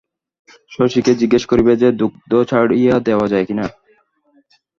শশীকে 0.71 1.11
জিজ্ঞাসা 1.15 1.47
করিবে 1.51 1.73
যে, 1.75 1.87
দুগ্ধ 1.91 2.31
ছাড়িয়া 2.49 2.95
দেওয়া 3.07 3.25
যায় 3.27 3.45
কিনা। 3.45 3.65